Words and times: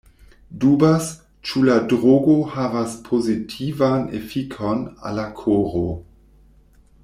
Dubas, 0.61 1.09
ĉu 1.49 1.61
la 1.67 1.75
drogo 1.91 2.37
havas 2.55 2.97
pozitivan 3.09 4.09
efikon 4.21 4.83
al 5.11 5.21
la 5.21 5.29
koro. 5.43 5.89